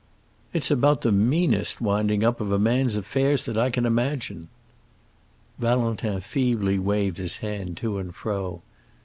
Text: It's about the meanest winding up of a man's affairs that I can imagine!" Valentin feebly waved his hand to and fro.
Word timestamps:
It's 0.51 0.71
about 0.71 1.01
the 1.01 1.11
meanest 1.11 1.79
winding 1.79 2.23
up 2.23 2.41
of 2.41 2.51
a 2.51 2.57
man's 2.57 2.95
affairs 2.95 3.45
that 3.45 3.55
I 3.55 3.69
can 3.69 3.85
imagine!" 3.85 4.47
Valentin 5.59 6.19
feebly 6.21 6.79
waved 6.79 7.19
his 7.19 7.37
hand 7.37 7.77
to 7.77 7.99
and 7.99 8.11
fro. 8.15 8.63